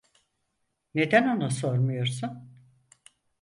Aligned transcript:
Neden 0.95 1.27
ona 1.27 1.49
sormuyorsun? 1.49 2.49